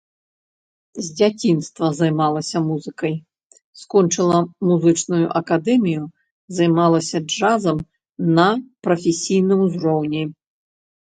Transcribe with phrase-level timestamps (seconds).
[1.07, 3.13] З дзяцінства займалася музыкай,
[3.81, 4.39] скончыла
[4.71, 6.03] музычную акадэмію,
[6.61, 7.77] займалася джазам
[8.37, 8.49] на
[8.89, 10.23] прафесійным узроўні.